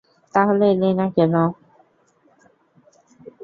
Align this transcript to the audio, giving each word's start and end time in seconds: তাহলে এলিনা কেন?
তাহলে 0.33 0.65
এলিনা 0.73 1.05
কেন? 1.15 1.33